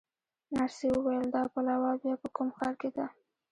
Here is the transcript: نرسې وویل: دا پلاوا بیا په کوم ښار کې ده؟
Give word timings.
نرسې 0.53 0.87
وویل: 0.93 1.25
دا 1.35 1.43
پلاوا 1.53 1.91
بیا 2.01 2.13
په 2.21 2.27
کوم 2.35 2.47
ښار 2.57 2.73
کې 2.81 2.89
ده؟ 2.95 3.05